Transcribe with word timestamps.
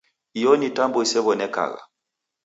Iyo 0.37 0.51
ni 0.55 0.69
tambo 0.77 0.97
isew'onekagha. 1.05 1.81